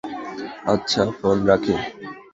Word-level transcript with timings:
আচ্ছা 0.65 1.01
ফোন 1.17 1.37
রাখি। 1.47 1.75